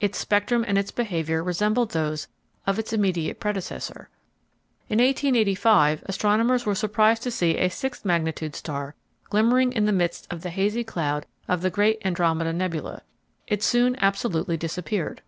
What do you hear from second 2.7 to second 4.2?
its immediate predecessor.